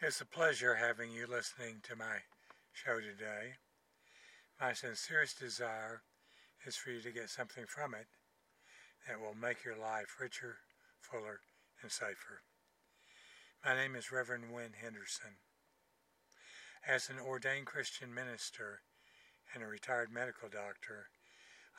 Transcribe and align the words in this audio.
It's 0.00 0.20
a 0.20 0.26
pleasure 0.26 0.76
having 0.76 1.10
you 1.10 1.26
listening 1.26 1.80
to 1.82 1.96
my 1.96 2.22
show 2.72 3.00
today. 3.00 3.58
My 4.60 4.72
sincerest 4.72 5.40
desire 5.40 6.02
is 6.64 6.76
for 6.76 6.90
you 6.90 7.00
to 7.00 7.10
get 7.10 7.30
something 7.30 7.64
from 7.66 7.94
it 7.94 8.06
that 9.08 9.18
will 9.18 9.34
make 9.34 9.64
your 9.64 9.76
life 9.76 10.14
richer, 10.20 10.58
fuller, 11.00 11.40
and 11.82 11.90
safer. 11.90 12.42
My 13.64 13.74
name 13.74 13.96
is 13.96 14.12
Reverend 14.12 14.52
Wynn 14.54 14.74
Henderson. 14.80 15.42
As 16.86 17.10
an 17.10 17.18
ordained 17.18 17.66
Christian 17.66 18.14
minister 18.14 18.82
and 19.52 19.64
a 19.64 19.66
retired 19.66 20.12
medical 20.12 20.48
doctor, 20.48 21.08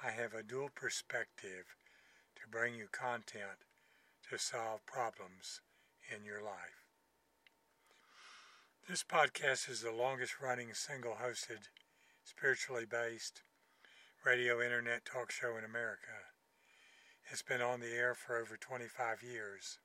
I 0.03 0.11
have 0.11 0.33
a 0.33 0.43
dual 0.43 0.71
perspective 0.75 1.71
to 2.35 2.51
bring 2.51 2.75
you 2.75 2.87
content 2.91 3.63
to 4.29 4.37
solve 4.37 4.85
problems 4.85 5.61
in 6.13 6.25
your 6.25 6.43
life. 6.43 6.78
This 8.89 9.03
podcast 9.03 9.69
is 9.69 9.81
the 9.81 9.91
longest 9.91 10.41
running 10.41 10.73
single 10.73 11.17
hosted, 11.21 11.69
spiritually 12.23 12.87
based 12.89 13.43
radio 14.25 14.63
internet 14.63 15.05
talk 15.05 15.29
show 15.29 15.57
in 15.57 15.63
America. 15.63 16.25
It's 17.29 17.43
been 17.43 17.61
on 17.61 17.81
the 17.81 17.93
air 17.93 18.15
for 18.15 18.35
over 18.35 18.57
25 18.57 19.21
years. 19.21 19.77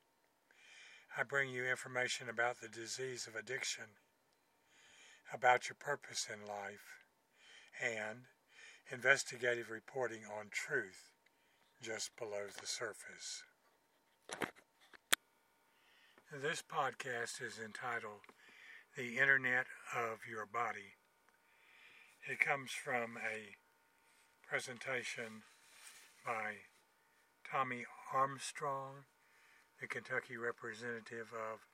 I 1.18 1.22
bring 1.22 1.50
you 1.50 1.66
information 1.66 2.30
about 2.30 2.62
the 2.62 2.68
disease 2.68 3.26
of 3.26 3.36
addiction, 3.36 4.00
about 5.34 5.68
your 5.68 5.76
purpose 5.78 6.26
in 6.32 6.48
life, 6.48 7.04
and 7.78 8.20
investigative 8.90 9.68
reporting 9.68 10.22
on 10.24 10.46
truth 10.50 11.10
just 11.82 12.16
below 12.16 12.46
the 12.58 12.66
surface. 12.66 13.42
This 16.32 16.62
podcast 16.66 17.42
is 17.42 17.60
entitled 17.62 18.33
The 18.96 19.18
Internet 19.18 19.66
of 19.92 20.20
Your 20.30 20.46
Body. 20.46 20.94
It 22.30 22.38
comes 22.38 22.70
from 22.70 23.18
a 23.18 23.56
presentation 24.48 25.42
by 26.24 26.70
Tommy 27.50 27.86
Armstrong, 28.12 29.06
the 29.80 29.88
Kentucky 29.88 30.36
representative 30.36 31.34
of 31.34 31.66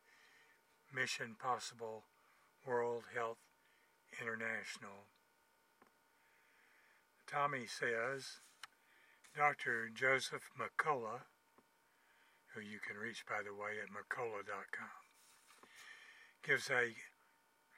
Mission 0.95 1.36
Possible 1.39 2.05
World 2.67 3.05
Health 3.14 3.45
International. 4.19 5.05
Tommy 7.30 7.67
says 7.67 8.41
Dr. 9.36 9.91
Joseph 9.92 10.48
Mercola, 10.58 11.28
who 12.55 12.62
you 12.62 12.78
can 12.80 12.97
reach, 12.97 13.27
by 13.28 13.42
the 13.45 13.52
way, 13.52 13.77
at 13.77 13.91
Mercola.com, 13.91 14.89
gives 16.42 16.70
a 16.70 16.95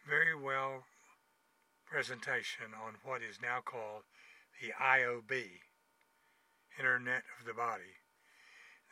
very 0.09 0.35
well 0.35 0.85
presentation 1.87 2.75
on 2.75 2.95
what 3.05 3.23
is 3.23 3.39
now 3.41 3.61
called 3.65 4.03
the 4.61 4.73
IOB, 4.81 5.61
Internet 6.79 7.23
of 7.39 7.47
the 7.47 7.55
Body, 7.55 8.01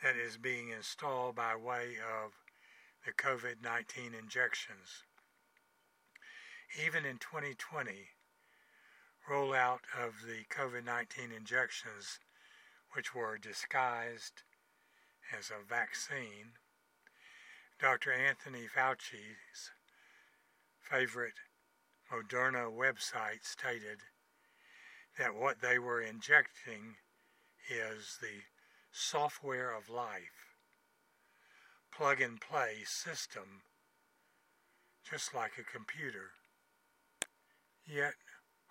that 0.03 0.15
is 0.15 0.37
being 0.37 0.69
installed 0.69 1.35
by 1.35 1.55
way 1.55 1.95
of 1.99 2.31
the 3.05 3.11
COVID 3.11 3.63
19 3.63 4.13
injections. 4.13 5.03
Even 6.85 7.05
in 7.05 7.17
2020, 7.17 7.91
rollout 9.29 9.81
of 9.99 10.13
the 10.25 10.45
COVID 10.49 10.85
19 10.85 11.31
injections, 11.35 12.19
which 12.93 13.13
were 13.13 13.37
disguised 13.37 14.43
as 15.37 15.49
a 15.49 15.67
vaccine, 15.67 16.53
Dr. 17.79 18.13
Anthony 18.13 18.67
Fauci's 18.67 19.71
favorite 20.91 21.39
Moderna 22.11 22.69
website 22.69 23.43
stated 23.43 23.99
that 25.17 25.33
what 25.33 25.61
they 25.61 25.79
were 25.79 26.01
injecting 26.01 26.95
is 27.69 28.17
the 28.21 28.41
software 28.91 29.73
of 29.73 29.89
life, 29.89 30.57
plug 31.95 32.19
and 32.19 32.41
play 32.41 32.79
system, 32.83 33.61
just 35.09 35.33
like 35.33 35.53
a 35.57 35.63
computer. 35.63 36.31
Yet 37.85 38.15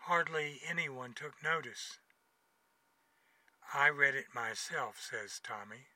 hardly 0.01 0.61
anyone 0.69 1.15
took 1.15 1.43
notice. 1.43 1.99
I 3.73 3.89
read 3.89 4.15
it 4.15 4.35
myself, 4.35 5.01
says 5.01 5.41
Tommy, 5.43 5.87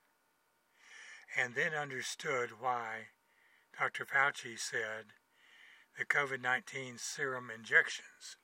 and 1.36 1.54
then 1.54 1.74
understood 1.74 2.60
why 2.60 3.08
Dr. 3.78 4.06
Fauci 4.06 4.58
said 4.58 5.12
the 5.98 6.04
COVID 6.04 6.42
19 6.42 6.98
serum 6.98 7.50
injections 7.54 8.36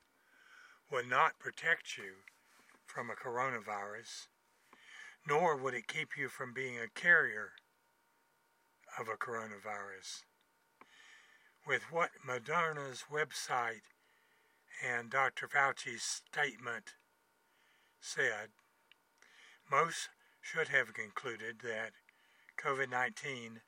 would 0.89 1.09
not 1.09 1.39
protect 1.39 1.97
you 1.97 2.23
from 2.85 3.09
a 3.09 3.13
coronavirus, 3.13 4.27
nor 5.27 5.57
would 5.57 5.73
it 5.73 5.87
keep 5.87 6.17
you 6.17 6.29
from 6.29 6.53
being 6.53 6.77
a 6.77 6.87
carrier 6.87 7.51
of 8.97 9.07
a 9.07 9.17
coronavirus. 9.17 10.23
With 11.67 11.83
what 11.91 12.11
Moderna's 12.25 13.05
website 13.11 13.83
and 14.85 15.09
Dr. 15.09 15.47
Fauci's 15.47 16.03
statement 16.03 16.95
said, 17.99 18.49
most 19.69 20.09
should 20.41 20.69
have 20.69 20.93
concluded 20.93 21.59
that 21.63 21.91
COVID 22.57 22.89
19 22.89 23.61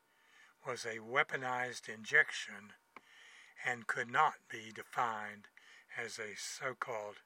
was 0.66 0.86
a 0.86 1.00
weaponized 1.00 1.90
injection 1.90 2.74
and 3.66 3.88
could 3.88 4.10
not 4.10 4.36
be 4.50 4.72
defined 4.74 5.48
as 5.98 6.20
a 6.20 6.36
so 6.36 6.74
called 6.80 7.18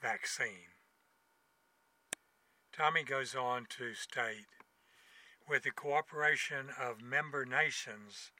vaccine. 0.00 0.74
Tommy 2.72 3.02
goes 3.02 3.34
on 3.34 3.66
to 3.78 3.94
state 3.94 4.46
with 5.48 5.64
the 5.64 5.70
cooperation 5.70 6.68
of 6.80 7.02
member 7.02 7.44
nations 7.44 8.30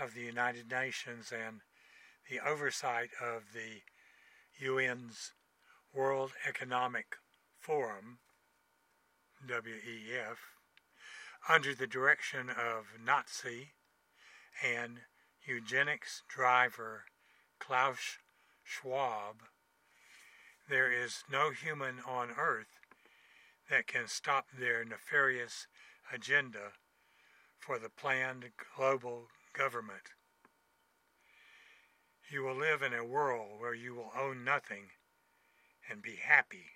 of 0.00 0.14
the 0.14 0.22
United 0.22 0.70
Nations 0.70 1.32
and 1.32 1.60
the 2.28 2.40
oversight 2.40 3.10
of 3.22 3.52
the 3.54 3.82
UN's 4.64 5.32
World 5.94 6.32
Economic 6.46 7.16
Forum, 7.58 8.18
WEF, 9.48 10.36
under 11.48 11.74
the 11.74 11.86
direction 11.86 12.50
of 12.50 12.86
Nazi 13.02 13.72
and 14.62 14.98
eugenics 15.46 16.22
driver 16.28 17.04
Klaus 17.60 18.18
Schwab, 18.64 19.42
there 20.68 20.90
is 20.90 21.22
no 21.30 21.50
human 21.50 22.00
on 22.06 22.30
earth 22.36 22.80
that 23.70 23.86
can 23.86 24.08
stop 24.08 24.46
their 24.58 24.84
nefarious 24.84 25.66
agenda 26.12 26.72
for 27.58 27.78
the 27.78 27.88
planned 27.88 28.50
global 28.76 29.28
government. 29.52 30.14
You 32.28 32.42
will 32.42 32.56
live 32.56 32.82
in 32.82 32.92
a 32.92 33.04
world 33.04 33.60
where 33.60 33.74
you 33.74 33.94
will 33.94 34.10
own 34.18 34.44
nothing 34.44 34.90
and 35.88 36.02
be 36.02 36.16
happy. 36.16 36.66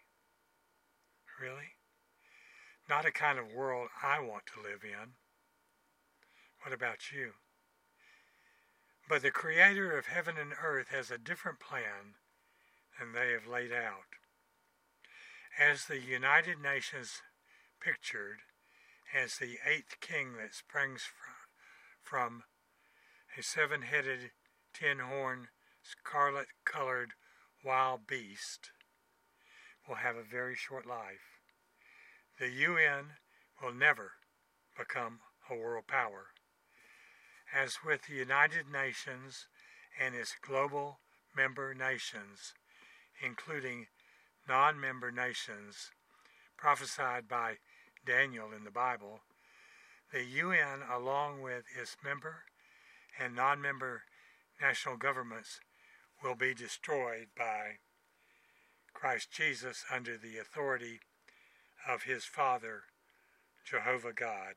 Really? 1.41 1.75
Not 2.89 3.05
a 3.05 3.11
kind 3.11 3.39
of 3.39 3.53
world 3.53 3.89
I 4.03 4.21
want 4.21 4.45
to 4.55 4.63
live 4.63 4.85
in. 4.85 5.15
What 6.63 6.73
about 6.73 7.11
you? 7.13 7.33
But 9.11 9.23
the 9.23 9.33
Creator 9.33 9.99
of 9.99 10.07
heaven 10.07 10.37
and 10.39 10.53
earth 10.63 10.91
has 10.91 11.11
a 11.11 11.19
different 11.19 11.59
plan 11.59 12.15
than 12.97 13.11
they 13.11 13.33
have 13.33 13.45
laid 13.45 13.73
out. 13.73 14.07
As 15.59 15.87
the 15.87 15.99
United 15.99 16.61
Nations 16.61 17.21
pictured 17.81 18.43
as 19.13 19.39
the 19.39 19.59
eighth 19.67 19.99
king 20.01 20.37
that 20.37 20.55
springs 20.55 21.09
from, 22.01 22.45
a 23.37 23.43
seven 23.43 23.83
headed, 23.83 24.31
ten 24.73 25.01
horned, 25.01 25.49
scarlet 25.83 26.47
colored 26.65 27.15
wild 27.65 28.07
beast, 28.07 28.71
will 29.89 29.97
have 29.97 30.15
a 30.15 30.23
very 30.23 30.55
short 30.55 30.87
life. 30.87 31.41
The 32.39 32.49
UN 32.49 33.15
will 33.61 33.75
never 33.75 34.13
become 34.79 35.19
a 35.51 35.57
world 35.57 35.89
power 35.89 36.29
as 37.55 37.79
with 37.85 38.03
the 38.07 38.15
United 38.15 38.71
Nations 38.71 39.47
and 40.01 40.15
its 40.15 40.35
global 40.41 40.99
member 41.37 41.75
nations, 41.75 42.55
including 43.25 43.87
non 44.49 44.81
member 44.81 45.11
nations 45.11 45.91
prophesied 46.57 47.29
by 47.29 47.57
Daniel 48.07 48.53
in 48.57 48.65
the 48.65 48.71
Bible, 48.71 49.21
the 50.13 50.25
UN, 50.25 50.81
along 50.91 51.41
with 51.41 51.65
its 51.79 51.97
member 52.05 52.45
and 53.19 53.35
non 53.35 53.61
member 53.61 54.03
national 54.61 54.97
governments, 54.97 55.61
will 56.23 56.35
be 56.35 56.55
destroyed 56.55 57.29
by 57.37 57.79
Christ 58.93 59.31
Jesus 59.33 59.85
under 59.91 60.19
the 60.19 60.39
authority 60.39 61.01
of 61.89 62.03
his 62.03 62.25
Father, 62.25 62.83
Jehovah 63.65 64.13
God. 64.13 64.55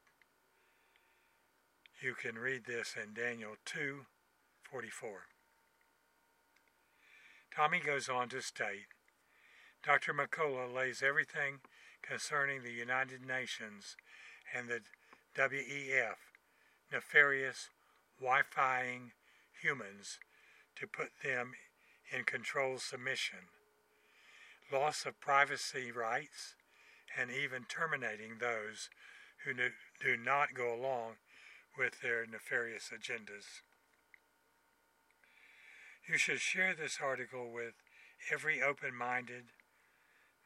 You 2.03 2.15
can 2.15 2.37
read 2.37 2.65
this 2.65 2.95
in 3.01 3.13
Daniel 3.13 3.55
2 3.63 4.05
44. 4.69 5.09
Tommy 7.55 7.79
goes 7.79 8.09
on 8.09 8.27
to 8.27 8.41
state 8.41 8.87
Dr. 9.85 10.13
Mercola 10.13 10.67
lays 10.67 11.01
everything 11.01 11.59
concerning 12.01 12.61
the 12.61 12.73
United 12.73 13.25
Nations 13.25 13.95
and 14.53 14.67
the 14.67 14.81
WEF 15.37 16.15
nefarious 16.91 17.69
Wi-Fiing 18.19 19.13
humans 19.61 20.19
to 20.75 20.85
put 20.85 21.11
them 21.23 21.53
in 22.11 22.25
control 22.25 22.79
submission, 22.79 23.47
loss 24.73 25.05
of 25.05 25.21
privacy 25.21 25.89
rights, 25.89 26.55
and 27.17 27.31
even 27.31 27.63
terminating 27.63 28.39
those 28.39 28.89
who 29.45 29.53
do 29.53 30.17
not 30.17 30.53
go 30.53 30.73
along 30.73 31.13
with 31.77 32.01
their 32.01 32.25
nefarious 32.25 32.91
agendas. 32.93 33.61
You 36.07 36.17
should 36.17 36.39
share 36.39 36.73
this 36.73 36.99
article 37.01 37.51
with 37.51 37.73
every 38.31 38.61
open 38.61 38.95
minded, 38.95 39.45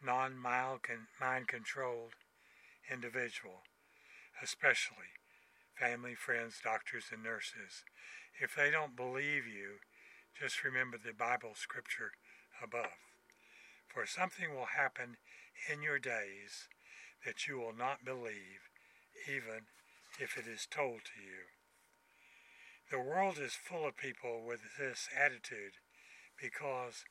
non 0.04 0.38
mind 0.38 1.48
controlled 1.48 2.14
individual, 2.92 3.64
especially 4.42 5.18
family, 5.80 6.16
friends, 6.16 6.60
doctors, 6.64 7.06
and 7.12 7.24
nurses. 7.24 7.84
If 8.40 8.56
they 8.56 8.72
don't 8.72 8.96
believe 8.96 9.46
you, 9.46 9.82
just 10.40 10.64
remember 10.64 10.98
the 10.98 11.14
Bible 11.14 11.54
scripture 11.56 12.12
above. 12.62 12.98
For 13.88 14.06
something 14.06 14.54
will 14.54 14.78
happen 14.78 15.18
in 15.72 15.82
your 15.82 16.00
days 16.00 16.68
that 17.26 17.48
you 17.48 17.58
will 17.58 17.74
not 17.76 18.06
believe, 18.06 18.70
even 19.28 19.66
if 20.20 20.38
it 20.38 20.48
is 20.48 20.68
told 20.70 21.02
to 21.06 21.22
you. 21.22 21.46
The 22.90 23.00
world 23.00 23.38
is 23.38 23.54
full 23.54 23.86
of 23.86 23.98
people 23.98 24.44
with 24.46 24.62
this 24.80 25.10
attitude 25.16 25.74
because 26.42 27.04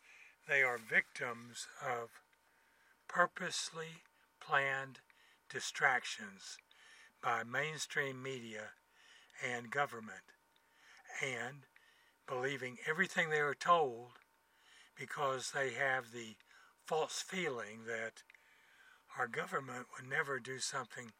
they 0.48 0.62
are 0.62 0.78
victims 0.78 1.68
of 1.84 2.10
purposely 3.08 4.02
planned 4.40 5.00
distractions 5.50 6.58
by 7.22 7.42
mainstream 7.44 8.22
media 8.22 8.70
and 9.44 9.70
government 9.70 10.32
and 11.22 11.66
believing 12.26 12.78
everything 12.88 13.30
they 13.30 13.40
are 13.40 13.54
told 13.54 14.12
because 14.98 15.52
they 15.52 15.72
have 15.72 16.12
the 16.12 16.36
false 16.86 17.22
feeling 17.22 17.84
that 17.86 18.22
our 19.18 19.28
government 19.28 19.86
would 19.94 20.08
never 20.08 20.38
do 20.38 20.58
something 20.58 21.12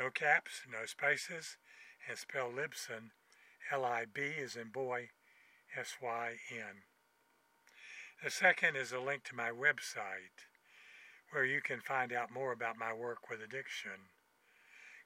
No 0.00 0.10
caps, 0.10 0.62
no 0.70 0.86
spaces, 0.86 1.58
and 2.08 2.16
spell 2.16 2.50
Libsyn, 2.50 3.10
L-I-B 3.70 4.20
is 4.20 4.56
in 4.56 4.68
boy, 4.68 5.10
S-Y-N. 5.76 6.84
The 8.22 8.30
second 8.30 8.76
is 8.76 8.92
a 8.92 9.00
link 9.00 9.24
to 9.24 9.36
my 9.36 9.50
website, 9.50 10.46
where 11.34 11.44
you 11.44 11.60
can 11.60 11.80
find 11.80 12.12
out 12.12 12.30
more 12.30 12.52
about 12.52 12.78
my 12.78 12.92
work 12.92 13.28
with 13.28 13.42
addiction 13.42 14.08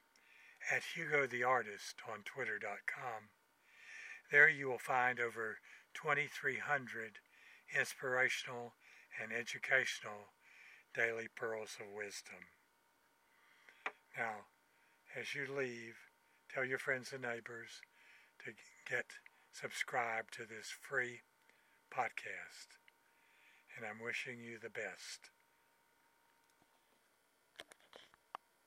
at 0.72 0.84
Hugo 0.96 1.28
the 1.28 1.44
Artist 1.44 2.02
on 2.10 2.24
Twitter.com. 2.24 3.32
There 4.32 4.48
you 4.48 4.70
will 4.70 4.80
find 4.80 5.20
over 5.20 5.60
2,300 5.94 7.20
inspirational 7.78 8.76
and 9.22 9.34
educational 9.34 10.32
daily 10.94 11.28
pearls 11.36 11.78
of 11.80 11.88
wisdom. 11.96 12.54
Now, 14.18 14.46
as 15.20 15.34
you 15.34 15.48
leave, 15.52 15.96
tell 16.54 16.64
your 16.64 16.78
friends 16.78 17.12
and 17.12 17.24
neighbors 17.24 17.82
to 18.46 18.52
get 18.90 19.06
subscribed 19.52 20.34
to 20.34 20.44
this 20.46 20.70
free 20.70 21.22
podcast. 21.92 22.78
And 23.76 23.86
I'm 23.86 24.04
wishing 24.04 24.44
you 24.44 24.60
the 24.62 24.70
best. 24.70 25.30